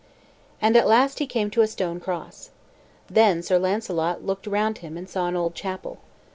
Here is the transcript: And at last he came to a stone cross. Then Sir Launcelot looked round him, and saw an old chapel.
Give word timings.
And 0.59 0.75
at 0.75 0.87
last 0.87 1.19
he 1.19 1.27
came 1.27 1.51
to 1.51 1.61
a 1.61 1.67
stone 1.67 1.99
cross. 1.99 2.49
Then 3.07 3.43
Sir 3.43 3.59
Launcelot 3.59 4.25
looked 4.25 4.47
round 4.47 4.79
him, 4.79 4.97
and 4.97 5.07
saw 5.07 5.27
an 5.27 5.35
old 5.35 5.53
chapel. 5.53 5.99